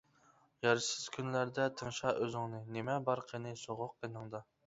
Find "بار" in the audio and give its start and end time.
3.11-3.23